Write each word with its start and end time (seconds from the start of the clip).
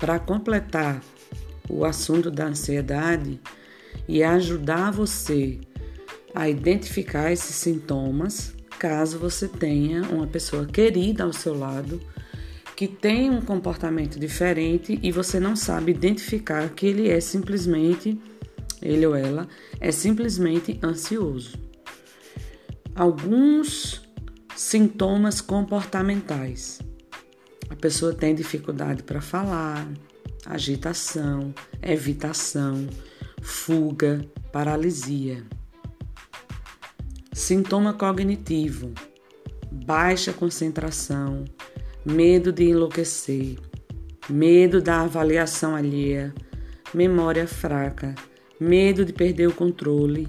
para 0.00 0.18
completar 0.18 1.02
o 1.68 1.84
assunto 1.84 2.30
da 2.30 2.46
ansiedade 2.46 3.38
e 4.08 4.24
ajudar 4.24 4.90
você 4.90 5.60
a 6.34 6.48
identificar 6.48 7.30
esses 7.30 7.54
sintomas, 7.54 8.54
caso 8.78 9.18
você 9.18 9.46
tenha 9.46 10.02
uma 10.04 10.26
pessoa 10.26 10.66
querida 10.66 11.24
ao 11.24 11.32
seu 11.32 11.56
lado 11.56 12.00
que 12.74 12.88
tem 12.88 13.28
um 13.28 13.42
comportamento 13.42 14.18
diferente 14.18 14.98
e 15.02 15.12
você 15.12 15.38
não 15.38 15.54
sabe 15.54 15.92
identificar 15.92 16.70
que 16.70 16.86
ele 16.86 17.10
é 17.10 17.20
simplesmente, 17.20 18.18
ele 18.80 19.04
ou 19.04 19.14
ela, 19.14 19.46
é 19.78 19.92
simplesmente 19.92 20.80
ansioso. 20.82 21.58
Alguns 22.94 24.00
sintomas 24.56 25.42
comportamentais. 25.42 26.80
A 27.70 27.76
pessoa 27.76 28.12
tem 28.12 28.34
dificuldade 28.34 29.02
para 29.04 29.20
falar, 29.20 29.88
agitação, 30.44 31.54
evitação, 31.80 32.88
fuga, 33.40 34.20
paralisia. 34.52 35.44
Sintoma 37.32 37.94
cognitivo: 37.94 38.92
baixa 39.70 40.32
concentração, 40.32 41.44
medo 42.04 42.52
de 42.52 42.64
enlouquecer, 42.64 43.56
medo 44.28 44.82
da 44.82 45.02
avaliação 45.02 45.74
alheia, 45.74 46.34
memória 46.92 47.46
fraca, 47.46 48.14
medo 48.58 49.04
de 49.04 49.12
perder 49.12 49.48
o 49.48 49.54
controle, 49.54 50.28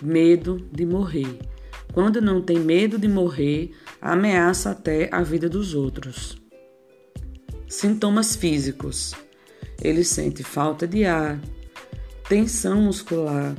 medo 0.00 0.58
de 0.72 0.84
morrer. 0.84 1.38
Quando 1.92 2.20
não 2.20 2.42
tem 2.42 2.58
medo 2.58 2.98
de 2.98 3.06
morrer, 3.06 3.70
ameaça 4.00 4.70
até 4.70 5.08
a 5.12 5.22
vida 5.22 5.48
dos 5.48 5.74
outros. 5.74 6.42
Sintomas 7.72 8.36
físicos: 8.36 9.14
ele 9.82 10.04
sente 10.04 10.44
falta 10.44 10.86
de 10.86 11.06
ar, 11.06 11.40
tensão 12.28 12.82
muscular, 12.82 13.56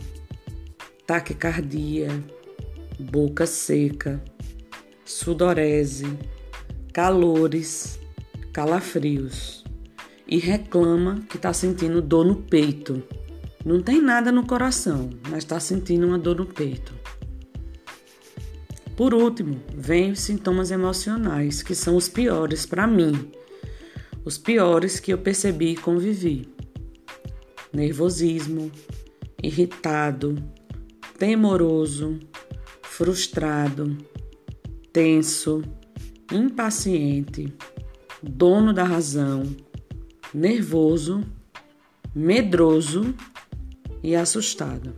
taquicardia, 1.08 2.10
boca 3.00 3.48
seca, 3.48 4.24
sudorese 5.04 6.06
calores, 6.94 8.00
calafrios 8.54 9.64
e 10.28 10.38
reclama 10.38 11.24
que 11.28 11.38
está 11.38 11.52
sentindo 11.52 12.00
dor 12.00 12.24
no 12.24 12.36
peito. 12.36 13.02
Não 13.66 13.82
tem 13.82 14.00
nada 14.00 14.32
no 14.32 14.46
coração, 14.46 15.10
mas 15.28 15.40
está 15.40 15.60
sentindo 15.60 16.06
uma 16.06 16.20
dor 16.20 16.36
no 16.36 16.46
peito. 16.46 16.94
Por 18.96 19.12
último, 19.16 19.60
vem 19.74 20.12
os 20.12 20.20
sintomas 20.20 20.70
emocionais, 20.70 21.64
que 21.64 21.74
são 21.74 21.96
os 21.96 22.08
piores 22.08 22.64
para 22.64 22.86
mim, 22.86 23.32
os 24.26 24.38
piores 24.38 25.00
que 25.00 25.12
eu 25.12 25.18
percebi 25.18 25.72
e 25.72 25.78
convivi: 25.78 26.48
nervosismo, 27.72 28.72
irritado, 29.42 30.36
temoroso, 31.18 32.20
frustrado, 32.82 33.98
tenso 34.92 35.62
impaciente, 36.32 37.54
dono 38.22 38.74
da 38.74 38.84
razão, 38.84 39.44
nervoso, 40.34 41.22
medroso 42.16 43.14
e 44.02 44.16
assustado. 44.16 44.94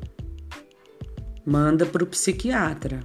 Manda 1.46 1.86
para 1.86 2.04
o 2.04 2.08
psiquiatra. 2.08 3.02